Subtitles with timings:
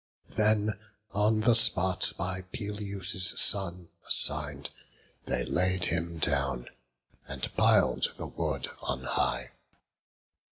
[0.31, 0.79] Then
[1.11, 4.71] on the spot by Peleus' son assign'd,
[5.25, 6.69] They laid him down,
[7.27, 9.51] and pil'd the wood on high.